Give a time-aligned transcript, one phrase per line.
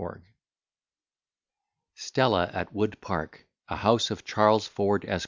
[1.93, 5.19] ]STELLA AT WOOD PARK, A HOUSE OF CHARLES FORD, ESQ.